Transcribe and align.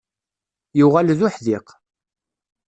Yuɣal 0.79 1.09
d 1.17 1.19
uḥdiq. 1.27 1.67